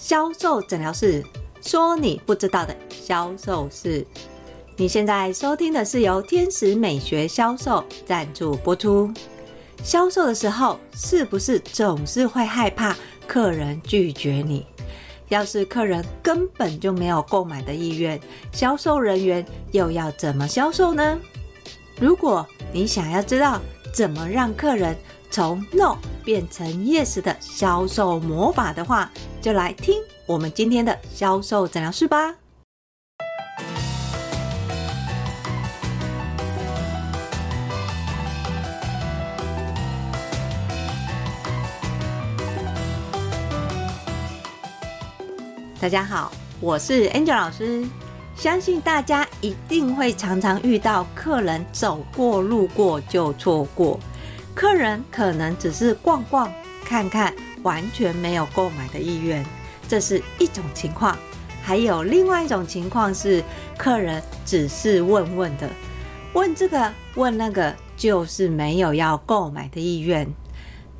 [0.00, 1.24] 销售诊疗室，
[1.60, 4.06] 说你不知道的销售事。
[4.76, 9.12] 你现在收听的是由天使美学销售赞助播出。
[9.82, 14.64] 销售的时候，是不是总是会害怕客人拒绝你？
[15.28, 18.18] 要是客人根本就没有购买的意愿，
[18.52, 21.18] 销售人员又要怎么销售呢？
[22.00, 23.60] 如果你想要知道
[23.92, 24.96] 怎么让客人
[25.38, 29.08] 从 No 变成 Yes 的销售魔法的话，
[29.40, 29.94] 就来听
[30.26, 32.34] 我们今天的销售诊疗室吧。
[45.80, 47.86] 大家好，我是 Angel 老师。
[48.34, 54.00] 相信大家一定会常常遇到客人走过路过就错过，
[54.58, 56.52] 客人可能只是逛逛
[56.84, 59.46] 看看，完全没有购买的意愿，
[59.86, 61.16] 这是一种情况。
[61.62, 63.40] 还有另外一种情况是，
[63.76, 65.70] 客人只是问问的，
[66.32, 70.28] 问这个问那个，就是没有要购买的意愿。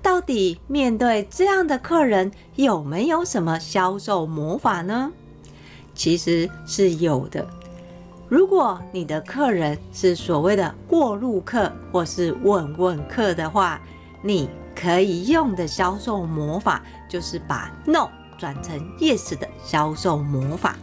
[0.01, 5.11] 到底面对这样的客人，有没有什么销售魔法呢？
[5.97, 7.45] 其实是有的。
[8.29, 13.81] 如果你的客人是所谓的过路客或是问问客的话，
[14.23, 20.77] 你可以用的销售魔法就是把 No 转成 Yes 的销售魔法。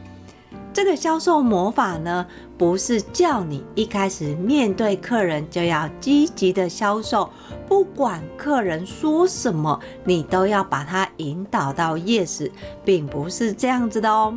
[0.74, 2.26] 这个销售魔法呢，
[2.58, 7.30] 不是叫你一开始面对客人就要积极的销售，
[7.68, 12.50] 不管客人说什么，你都要把它引导到 yes，
[12.84, 14.36] 并不是这样子的哦。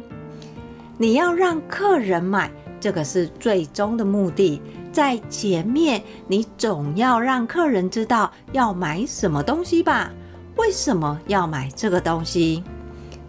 [0.98, 4.60] 你要让客人买，这个是最终的目的。
[4.92, 10.10] 在前面，你总要让客人知道要买什么东西吧？
[10.56, 12.62] 为什么要买这个东西？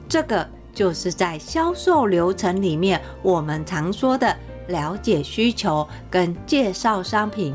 [0.08, 0.48] 这个。
[0.72, 4.34] 就是在销售流程里面，我们常说的
[4.68, 7.54] 了解需求跟介绍商品。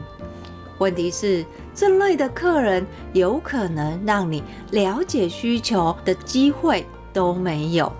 [0.76, 1.42] 问题是，
[1.74, 4.42] 这类的客人有可能让你
[4.72, 7.90] 了解需求的机会都没有。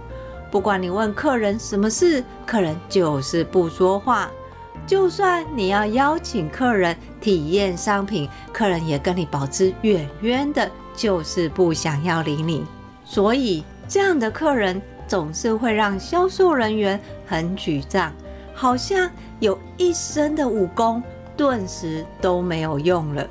[0.55, 4.31] 不管你问客人什么事，客人就是不说话。
[4.87, 12.65] 就算你要邀请客人体验商品，客人也跟你保持远远的，就是不想要理你。
[13.05, 14.81] 所以，这样的客人。
[15.07, 18.11] 总是会让销售人员很沮丧，
[18.55, 21.03] 好像有一身的武功，
[21.37, 23.27] 顿时都没有用了。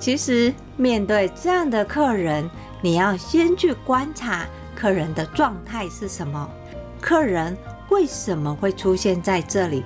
[0.00, 2.50] 其实，面对这样的客人，
[2.82, 4.44] 你要先去观察
[4.80, 6.48] 客人的状态是什么，
[7.02, 7.54] 客人
[7.90, 9.84] 为什么会出现在这里。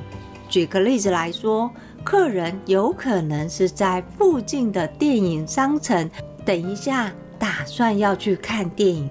[0.48, 1.68] 举个例子来说，
[2.04, 6.08] 客人有可能是在附近的电影商城，
[6.44, 9.10] 等一下打算要去看电影。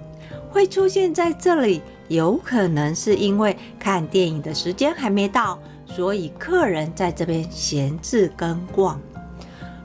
[0.49, 8.97] 会出现在这里，有可能是因为看电影的时间还没到，所以客人在这边闲置跟逛。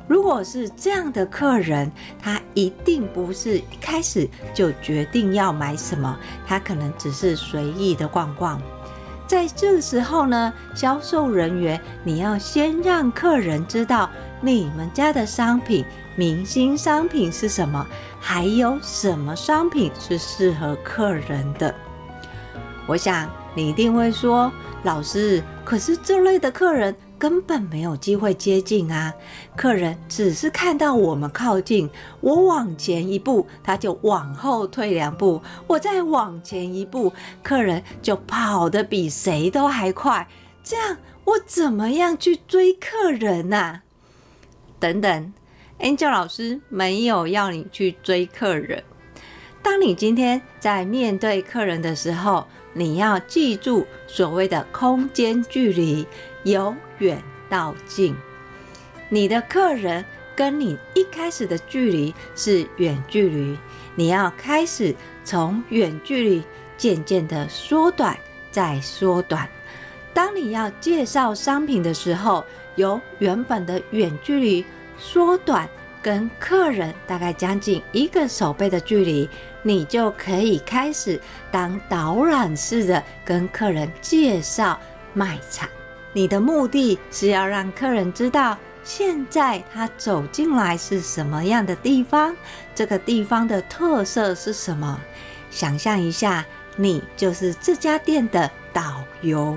[0.09, 8.61] 如果是这样的客人，他一定不是一开始就决定要买什么，他可能只是随意的逛逛。
[9.27, 14.09] 在这时候呢，销售人员你要先让客人知道
[14.41, 15.85] 你们家的商品。
[16.17, 17.87] 明星商品是什么？
[18.19, 21.73] 还有什么商品是适合客人的？
[22.87, 24.51] 我想你一定会说，
[24.83, 29.13] 老师，可是这类的客人根本没有机会接近啊！
[29.57, 31.91] 客人只是看到我们靠近，
[32.21, 37.13] 我往前一步，他就往后退两步；我再往前一步，
[37.43, 40.29] 客人就跑得比谁都还快。
[40.63, 43.83] 这样我怎么样去追客人啊？
[44.79, 45.33] 等等。
[45.81, 48.83] Angel 老师没有要你去追客人。
[49.63, 56.07] 当你今天在面对客人的时候，你要记住所谓的空间距离，
[56.51, 58.17] 由远到近。
[59.09, 60.05] 你的客人
[60.37, 63.59] 跟你一开始的距离是远距离，
[63.95, 64.95] 你要开始
[65.25, 66.43] 从远距离
[66.77, 68.17] 渐渐的缩短，
[68.51, 69.49] 再缩短。
[70.15, 72.45] 当你要介绍商品的时候，
[72.77, 74.65] 由原本的远距离。
[75.01, 75.69] 缩短
[76.03, 79.31] 跟客人大概将近一个手背的距离，
[79.63, 81.21] 你就可以开始
[81.53, 84.77] 当导览式的跟客人介绍
[85.15, 85.69] 卖场。
[86.19, 92.35] 你的目的是要让客人知道现在他走进来是什么样的地方，
[92.75, 95.01] 这个地方的特色是什么。
[95.49, 96.45] 想象一下，
[96.75, 99.57] 你就是这家店的导游，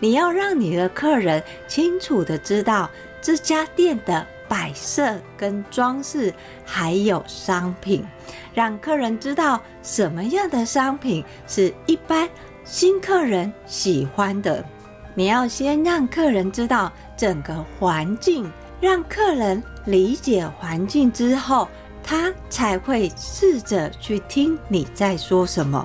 [0.00, 2.88] 你要让你的客人清楚地知道
[3.20, 4.26] 这家店的。
[4.48, 6.32] 摆设跟装饰，
[6.64, 8.02] 还有商品，
[8.54, 12.26] 让客人知道什么样的商品是一般
[12.64, 14.64] 新客人喜欢的。
[15.18, 18.48] 你要先让客人知道整个环境，
[18.80, 21.66] 让客人理解环境之后，
[22.04, 25.84] 他才会试着去听你在说什么。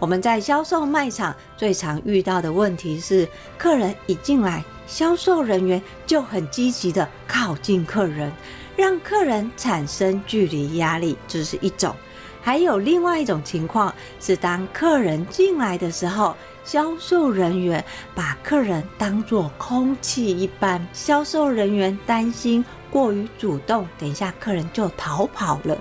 [0.00, 8.32] 我们在销售卖场最常遇到的问题是，客人一进来，销售人员就很积极地靠近客人，
[8.76, 11.94] 让客人产生距离压力，这是一种。
[12.40, 16.34] 还有另外一种情况是，当客人进来的时候，
[16.68, 17.82] 销售人员
[18.14, 25.78] 把客人当作空气一般，销售人员担心过于主动，等一下客人就逃跑了。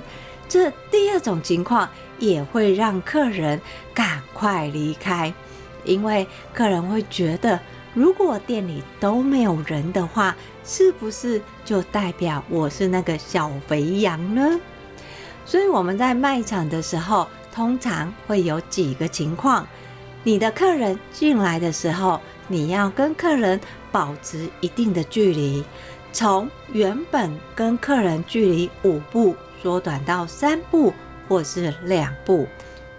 [0.48, 1.89] 这第二种情况
[2.19, 3.60] 也会让客人
[3.94, 5.34] 赶快离开，
[5.84, 7.60] 因为客人会觉得，
[7.94, 14.57] 如果店里都没有人的话，是不是就代表我是那个小肥羊呢？
[15.45, 19.68] 所以我们在卖场的时候，通常会有几个情况。
[20.27, 22.19] 你的客人进来的时候，
[22.50, 23.57] 你要跟客人
[23.94, 25.63] 保持一定的距离，
[26.12, 29.33] 从原本跟客人距离五步
[29.63, 30.94] 缩短到三步
[31.29, 32.45] 或是两步。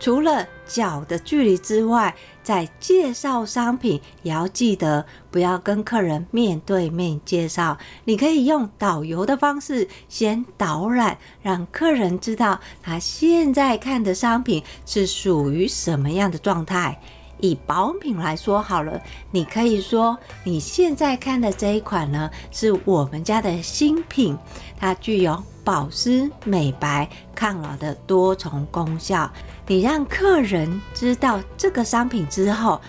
[0.00, 7.76] 除了脚的距离之外，在介绍商品也要记得不要跟客人面对面介绍。
[8.04, 16.98] 你可以用导游的方式先导览，让客人知道他现在看的商品是属于什么样的状态。
[17.40, 19.00] 以保养品来说好了，
[19.31, 24.37] 你可以说你现在看的这一款呢，是我们家的新品，
[24.79, 29.31] 它具有保湿、美白、抗老的多重功效。
[29.67, 32.81] 你让客人知道这个商品之后，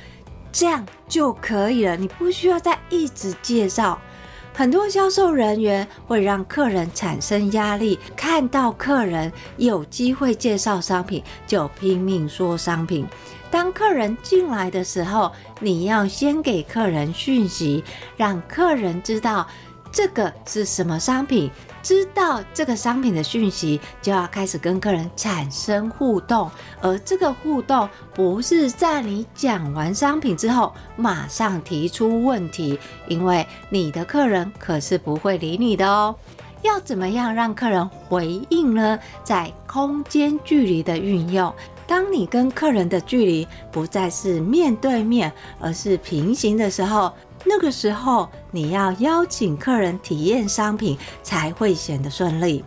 [0.52, 4.00] 这样就可以了，你不需要再一直介绍。
[4.52, 13.08] 很多销售人员会让客人产生压力，看到客人有机会介绍商品，就拼命说商品。
[13.52, 17.84] 当客人进来的时候，你要先给客人讯息，
[18.16, 19.48] 让客人知道
[19.92, 21.50] 这个是什么商品。
[21.82, 26.52] 知道这个商品的讯息，就要开始跟客人产生互动。
[26.82, 36.14] 而这个互动不是在你讲完商品之后马上提出问题，因为你的客人可是不会理你的哦。
[36.64, 39.00] 要怎么样让客人回应呢？
[39.24, 41.52] 在空间距离的运用。
[41.90, 47.12] 当你跟客人的距离不再是面对面，而是平行的时候，
[47.44, 52.64] 那个时候你要邀请客人体验商品才会显得顺利。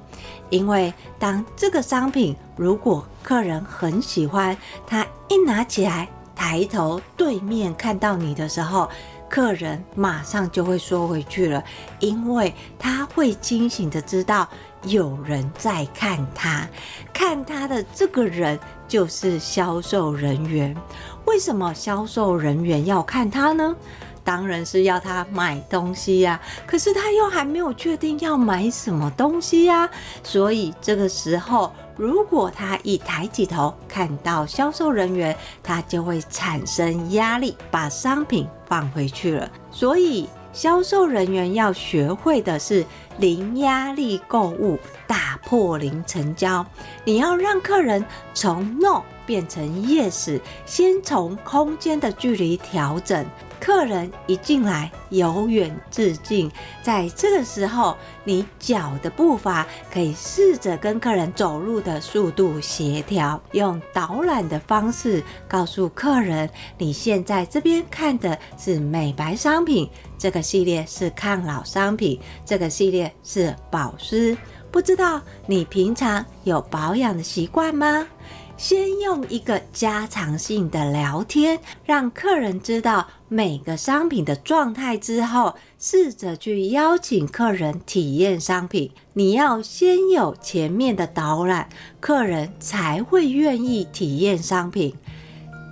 [0.50, 8.90] 因为当这个商品如果客人很喜欢，他一拿起来抬头对面看到你的时候，
[9.28, 11.62] 客人马上就会缩回去了，
[12.00, 14.48] 因为他会清醒的知道
[14.82, 16.69] 有人在看他，
[17.12, 18.58] 看他的这个人。
[18.92, 20.76] 就是销售人员，
[21.24, 23.74] 为什么销售人员要看他呢？
[24.22, 26.38] 当然是要他买东西呀。
[26.66, 29.88] 可是他又还没有确定要买什么东西呀。
[30.22, 39.50] 所以这个时候，如果他一抬起头看到销售人员，他就会产生压力，把商品放回去了。
[39.70, 40.28] 所以。
[40.54, 42.84] 销售人员要学会的是
[43.16, 44.78] 零压力购物，
[45.12, 46.64] 打破零成交。
[47.04, 53.22] 你要让客人从 no 变成 yes，先从空间的距离调整。
[53.60, 56.50] 客人一进来，由远至近，
[56.82, 69.88] 在这个时候，你脚的步伐可以试着跟客人走路的速度协调，用导览的方式告诉客人，你现在这边看的是美白商品，
[70.19, 74.36] 这个系列是抗老商品，这个系列是保湿。
[74.72, 78.08] 不知道你平常有保养的习惯吗？
[78.56, 88.91] 先用一个家常性的聊天，让客人知道每个商品的状态之后，试着去邀请客人体验商品。
[89.12, 91.69] 你要先有前面的导览，
[92.00, 94.94] 客人才会愿意体验商品。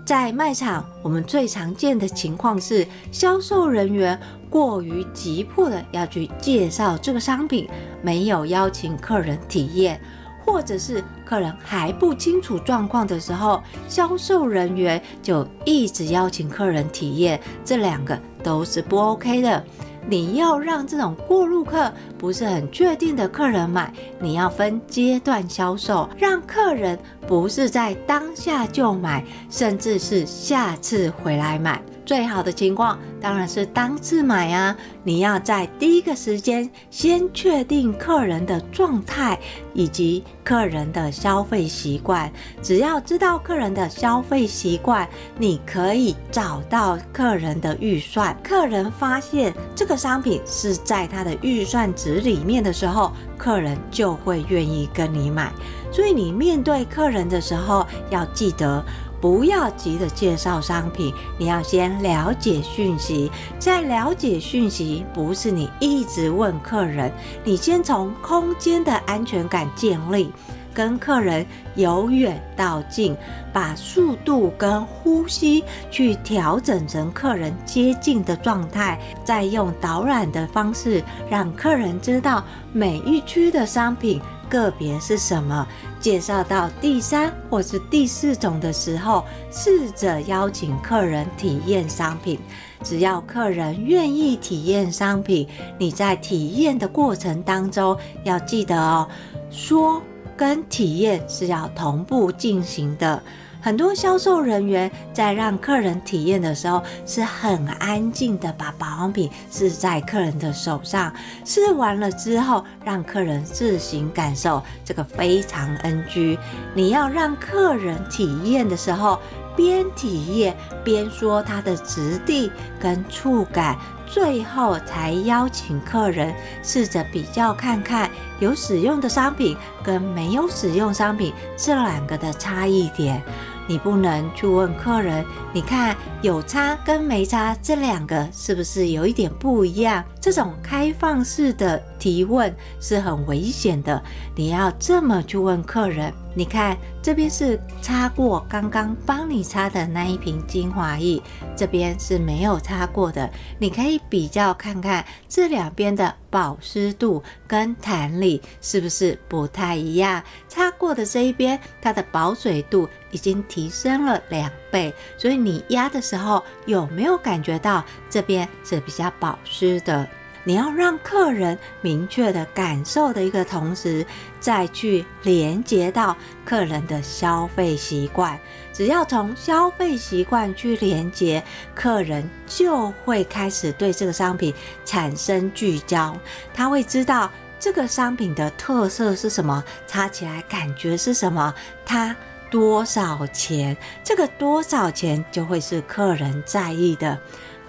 [0.04, 4.18] 在卖场，我们最常见的情况是，销售人员
[4.50, 7.68] 过于急迫的要去介绍这个商品，
[8.02, 9.98] 没有邀请客人体验。
[10.42, 19.62] 或者是客人还不清楚状况的时候，销售人员就一直邀请客人体验，这两个都是不 OK 的。
[20.08, 31.80] 你要让这种过路客不是很确定的客人买，你要分阶段销售，让客人不是在当下就买，甚至是下次回来买。
[32.10, 34.76] 最好的情况当然是当次买啊！
[35.04, 39.38] 你要在第一个时间先确定客人的状态
[39.74, 42.28] 以及客人的消费习惯。
[42.60, 48.36] 只要知道客人的消费习惯，你可以找到客人的预算。
[48.42, 55.52] 客人发现这个商品是在他的预算值里面的时候，客人就会愿意跟你买。
[55.92, 58.84] 所以你面对客人的时候，要记得。
[59.20, 63.30] 不要急着介绍商品，你要先了解讯息。
[63.58, 67.12] 在了解讯息，不是你一直问客人，
[67.44, 70.32] 你先从空间的安全感建立，
[70.72, 73.14] 跟客人由远到近，
[73.52, 84.18] 把速度跟呼吸去调整成客人接近的状态，再用导览的方式让客人知道每一区的商品。
[84.50, 85.66] 个别是什么？
[86.00, 92.38] 介绍到第三或是第四种的时候，试着邀请客人体验商品。
[92.82, 95.46] 只要客人愿意体验商品，
[95.78, 99.08] 你在体验的过程当中要记得哦，
[99.50, 100.02] 说
[100.36, 103.22] 跟体验是要同步进行的。
[103.60, 111.12] 很多销售人员在让客人体验的时候，是很安静的，把保养品试在客人的手上，
[111.44, 116.38] 试完了之后，让客人自行感受，这个非常 NG。
[116.74, 119.18] 你要让客人体验的时候，
[119.56, 122.50] 边体验边说他的质地
[122.80, 123.76] 跟触感，
[124.12, 133.22] 最后才邀请客人试着比较看看有使用的商品跟没有使用商品这两个的差异点。
[133.68, 140.04] 你不能去问客人，你看有差跟没差这两个是不是有一点不一样？
[140.20, 144.02] 这种开放式的提问是很危险的。
[144.34, 151.22] 你要这么去问客人，你看这边是擦过刚刚帮你擦的那一瓶精华液，
[151.54, 153.30] 这边是没有擦过的。
[153.58, 160.22] 你可以比较看看这两边的保湿度跟弹力是不是不太一样？
[160.48, 170.08] 擦过的这一边，它的保水度已经提升了两倍，所以你压的时候有没有感觉到这边是比较保湿的？
[170.44, 174.04] 你要让客人明确的感受的一个同时，
[174.40, 178.38] 再去连接到客人的消费习惯。
[178.72, 181.42] 只要从消费习惯去连接，
[181.74, 184.54] 客人就会开始对这个商品
[184.84, 186.16] 产生聚焦。
[186.54, 191.54] 他会知道这个商品的特色是什么，擦起来感觉是什么，
[191.84, 192.16] 它
[192.50, 193.76] 多少钱？
[194.02, 197.18] 这个多少钱就会是客人在意的。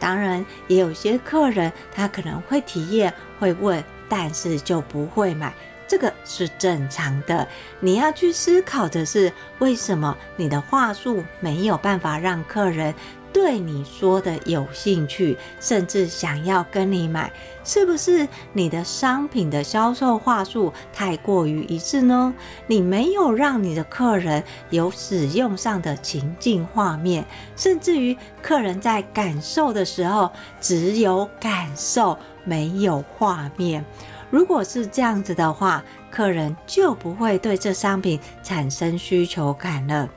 [0.02, 5.54] 当然，也有些客人他可能会体验、会问，但是就不会买，
[5.88, 7.48] 这个是正常的。
[7.80, 12.94] 你要去思考的是，为什么你的话术没有办法让客人
[13.34, 17.32] 对你说的有兴趣，甚至想要跟你买，
[17.64, 22.34] 是不是你的商品的销售话术太过于一致呢？
[22.68, 33.84] 你没有让你的客人有使用上的情境画面，甚至于客人在感受的时候只有感受，没有画面。
[34.30, 40.10] 如果是这样子的话，客人就不会对这商品产生需求感了。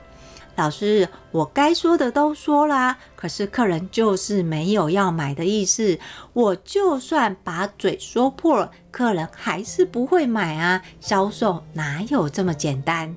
[0.56, 5.98] 老师，我该说的都说啦，可是客人就是没有要买的意思。
[6.32, 10.80] 我就算把嘴说破了，客人还是不会买啊。
[11.00, 13.14] 销售哪有这么简单？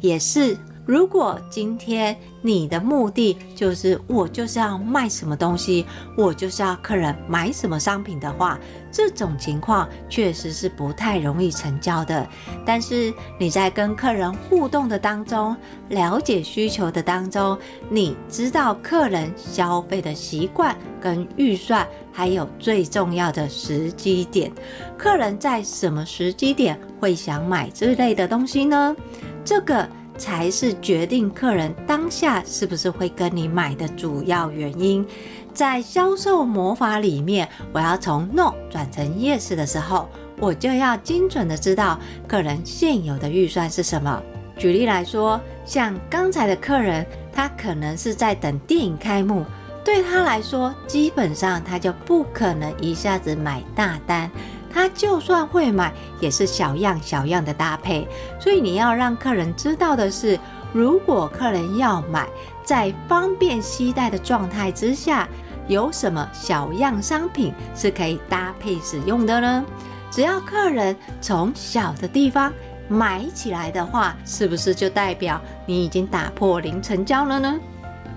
[0.00, 0.56] 也是。
[0.84, 5.86] 如果今天你的目的就是我就是要卖什么东西，
[6.16, 8.58] 我就是要客人买什么商品的话，
[8.90, 12.26] 这种情况确实是不太容易成交的。
[12.66, 15.56] 但是你在跟客人互动的当中，
[15.88, 17.56] 了解需求的当中，
[17.88, 24.50] 你知道客人消费的习惯跟预算，还有最重要的时机点，
[24.98, 28.96] 客人在什么时机点会想买这类的东西呢？
[29.44, 29.88] 这个。
[30.16, 35.06] 才是决定客人当下是不是会跟你买的主要原因。
[35.52, 44.22] 在销售魔法里面，我要从 no 转成 yes 的时候，我就要精准的知道客人现有的预算是什么。
[44.56, 49.44] 举例来说，像刚才的客人，他可能是在等电影开幕，
[49.84, 54.30] 对他来说，基本上他就不可能一下子买大单。
[54.72, 58.08] 他就算会买，也是小样小样的搭配。
[58.40, 60.38] 所以你要让客人知道的是，
[60.72, 62.26] 如果客人要买，
[62.64, 65.28] 在方便携带的状态之下，
[65.68, 69.64] 有什么小样商品是可以搭配使用的呢？
[70.10, 72.52] 只要客人从小的地方
[72.88, 77.58] 买起来的话，是不是就代表你已经打破零成交了呢？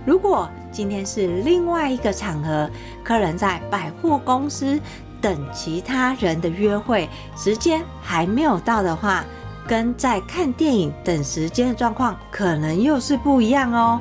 [0.06, 2.70] 如果今天是另外一个场合，
[3.04, 4.80] 客人在百货公司
[5.26, 9.26] 等其他人的约会，时间还没有到的话，
[9.68, 14.00] 跟在看电影等时间的状况可能又是不一样哦。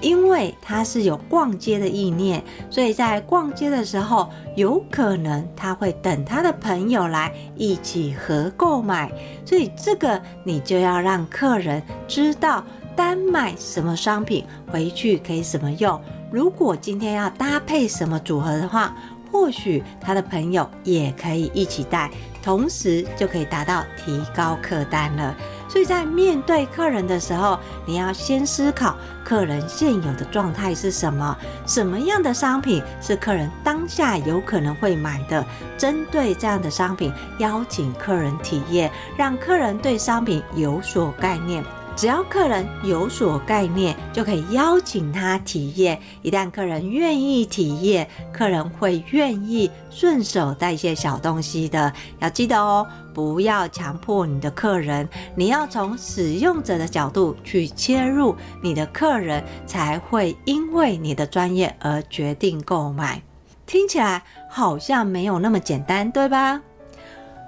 [0.00, 9.08] 因为他是有逛街的意念，所以在逛街的时候，有可能他会等他的朋友来一起合购买，
[9.46, 12.64] 所以这个你就要让客人知道
[12.96, 16.00] 单买什么商品回去可以怎么用。
[16.32, 18.92] 如果今天要搭配什么组合的话，
[19.34, 22.08] 或许他的朋友也可以一起带，
[22.40, 25.34] 同时就可以达到提高客单了。
[25.68, 31.36] 所以在面对客人的时候，你要先思考客人现有的状态是什么，
[31.66, 35.44] 什么样的商品是客人当下有可能会买的。
[35.76, 41.64] 针对这样的商品，邀请客人体验，让客人对商品有所概念。
[41.96, 45.98] 只要客人有所概念，就可以邀请他体验。
[46.22, 51.92] 一旦客人愿意体验，客人会愿意顺手带一些小东西的。
[52.18, 52.84] 要记得哦，
[53.14, 63.22] 不要强迫你的客人，你要从使用者的角度去切入，你的客人才会因为你的专业而决定购买。
[63.66, 66.60] 听起来好像没有那么简单，对吧？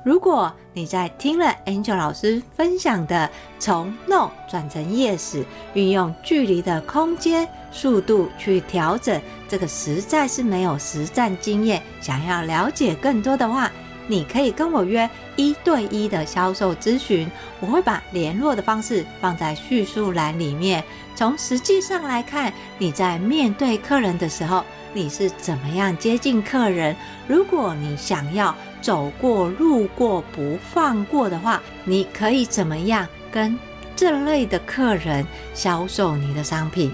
[0.06, 5.42] 如果你在听了 Angel 老师分享的从 No 转成 Yes，
[5.74, 11.82] 运用距离的空间、速度去调整，这个实在是没有实战经验。
[12.00, 13.68] 想要了解更多的话，
[14.06, 20.84] 你可以跟我约一对一的销售咨询，我会把联络的方式放在叙述栏里面。
[21.16, 26.94] 从实际上来看，你在面对客人的时候，你是怎么样接近客人？
[27.26, 28.54] 如果你想要
[28.86, 33.58] 走过路过不放过的话，你可以怎么样跟
[33.96, 36.92] 这类的客人销售你的商品？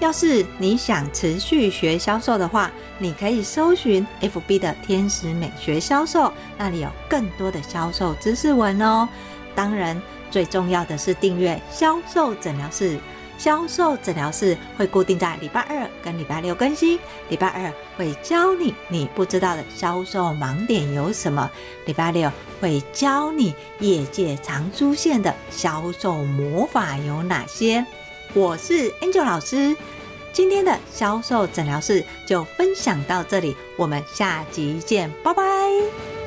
[0.00, 9.06] 要是你想持续学销售的话，你可以搜寻 FB 的天使美学销售，那里有更多的销售知识文哦。
[9.54, 12.98] 当然，最重要的是订阅销售诊疗室。
[13.38, 16.98] 销售诊疗室会固定在礼拜二跟礼拜六更新。
[17.28, 21.50] 礼拜二会教你你不知道的销售盲点有什么，
[21.86, 27.86] 礼拜六会教你业界常出现的销售魔法有哪些。
[28.34, 29.74] 我是 Angel 老师，
[30.32, 36.17] 今天的销售诊疗室就分享到这里，我们下集见，拜拜。